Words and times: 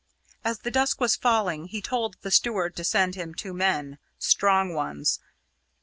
As 0.43 0.61
the 0.61 0.71
dusk 0.71 0.99
was 0.99 1.15
falling 1.15 1.65
he 1.65 1.79
told 1.79 2.15
the 2.23 2.31
steward 2.31 2.75
to 2.77 2.83
send 2.83 3.13
him 3.13 3.35
two 3.35 3.53
men, 3.53 3.99
strong 4.17 4.73
ones. 4.73 5.19